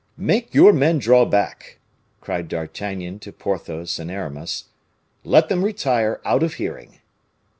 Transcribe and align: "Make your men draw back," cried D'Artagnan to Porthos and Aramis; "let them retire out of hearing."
"Make 0.17 0.55
your 0.55 0.73
men 0.73 0.97
draw 0.97 1.25
back," 1.25 1.77
cried 2.21 2.47
D'Artagnan 2.47 3.19
to 3.19 3.31
Porthos 3.31 3.99
and 3.99 4.09
Aramis; 4.09 4.69
"let 5.23 5.47
them 5.47 5.63
retire 5.63 6.19
out 6.25 6.41
of 6.41 6.55
hearing." 6.55 7.01